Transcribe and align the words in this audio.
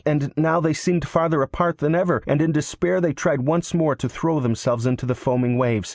And 0.03 0.33
now 0.35 0.59
they 0.59 0.73
seemed 0.73 1.07
farther 1.07 1.43
apart 1.43 1.77
than 1.77 1.93
ever, 1.93 2.23
and 2.25 2.41
in 2.41 2.51
despair 2.51 3.01
they 3.01 3.13
tried 3.13 3.41
once 3.41 3.71
more 3.71 3.95
to 3.97 4.09
throw 4.09 4.39
themselves 4.39 4.87
into 4.87 5.05
the 5.05 5.13
foaming 5.13 5.59
waves. 5.59 5.89